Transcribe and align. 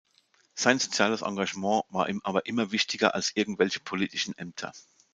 Sein 0.55 0.79
soziales 0.79 1.21
Engagement 1.21 1.83
war 1.89 2.09
ihm 2.09 2.21
aber 2.23 2.47
immer 2.47 2.71
wichtiger 2.71 3.13
als 3.13 3.35
irgendwelche 3.35 3.81
politischen 3.81 4.35
Ämter. 4.35 4.73